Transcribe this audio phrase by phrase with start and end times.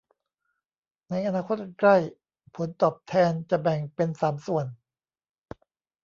[1.09, 1.97] ในอนาคตอันใกล้
[2.55, 4.65] ผลตอบแทนจะแบ่งเป็นสามส่วน